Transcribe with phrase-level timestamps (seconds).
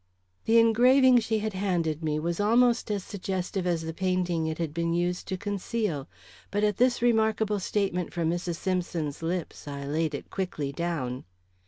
[0.45, 4.73] The engraving she had handed me was almost as suggestive as the painting it had
[4.73, 6.09] been used to conceal;
[6.49, 8.55] but at this remarkable statement front Mrs.
[8.55, 11.23] Simpson's lips I laid it quickly down.